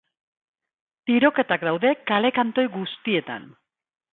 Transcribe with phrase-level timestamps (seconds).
[1.09, 3.47] Tiroketak daude kale kantoi guztietan.